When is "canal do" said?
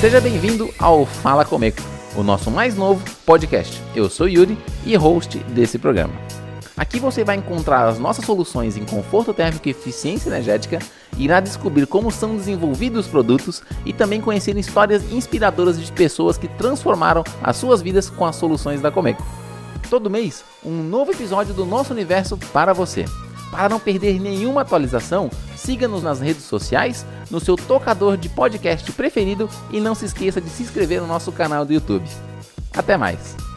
31.32-31.72